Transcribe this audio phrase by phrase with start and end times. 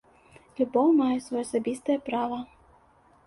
[0.59, 2.39] Любоў мае сваё асабістае права.